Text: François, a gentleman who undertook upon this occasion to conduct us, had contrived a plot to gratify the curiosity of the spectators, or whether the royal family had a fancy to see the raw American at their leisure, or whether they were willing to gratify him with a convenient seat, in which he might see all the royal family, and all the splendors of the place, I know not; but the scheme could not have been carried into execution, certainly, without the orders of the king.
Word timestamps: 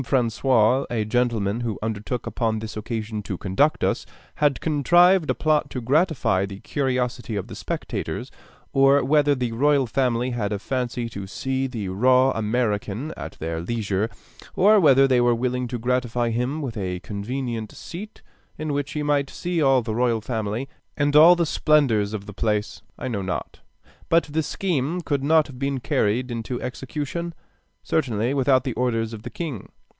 François, 0.01 0.87
a 0.89 1.05
gentleman 1.05 1.59
who 1.59 1.77
undertook 1.83 2.25
upon 2.25 2.57
this 2.57 2.75
occasion 2.75 3.21
to 3.21 3.37
conduct 3.37 3.83
us, 3.83 4.03
had 4.37 4.59
contrived 4.59 5.29
a 5.29 5.35
plot 5.35 5.69
to 5.69 5.79
gratify 5.79 6.43
the 6.43 6.59
curiosity 6.59 7.35
of 7.35 7.45
the 7.45 7.53
spectators, 7.53 8.31
or 8.73 9.03
whether 9.03 9.35
the 9.35 9.51
royal 9.51 9.85
family 9.85 10.31
had 10.31 10.51
a 10.51 10.57
fancy 10.57 11.07
to 11.07 11.27
see 11.27 11.67
the 11.67 11.87
raw 11.89 12.31
American 12.31 13.13
at 13.15 13.33
their 13.33 13.61
leisure, 13.61 14.09
or 14.55 14.79
whether 14.79 15.07
they 15.07 15.21
were 15.21 15.35
willing 15.35 15.67
to 15.67 15.77
gratify 15.77 16.31
him 16.31 16.63
with 16.63 16.75
a 16.77 16.99
convenient 17.01 17.71
seat, 17.71 18.23
in 18.57 18.73
which 18.73 18.93
he 18.93 19.03
might 19.03 19.29
see 19.29 19.61
all 19.61 19.83
the 19.83 19.93
royal 19.93 20.19
family, 20.19 20.67
and 20.97 21.15
all 21.15 21.35
the 21.35 21.45
splendors 21.45 22.11
of 22.11 22.25
the 22.25 22.33
place, 22.33 22.81
I 22.97 23.07
know 23.07 23.21
not; 23.21 23.59
but 24.09 24.23
the 24.23 24.41
scheme 24.41 25.01
could 25.01 25.23
not 25.23 25.45
have 25.45 25.59
been 25.59 25.79
carried 25.79 26.31
into 26.31 26.59
execution, 26.59 27.35
certainly, 27.83 28.33
without 28.33 28.63
the 28.63 28.73
orders 28.73 29.13
of 29.13 29.21
the 29.21 29.29
king. 29.29 29.69